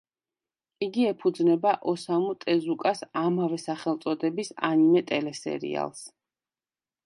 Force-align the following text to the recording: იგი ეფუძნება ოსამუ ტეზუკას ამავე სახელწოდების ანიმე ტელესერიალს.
იგი 0.85 1.03
ეფუძნება 1.09 1.73
ოსამუ 1.93 2.31
ტეზუკას 2.45 3.05
ამავე 3.23 3.61
სახელწოდების 3.67 4.53
ანიმე 4.73 5.07
ტელესერიალს. 5.15 6.05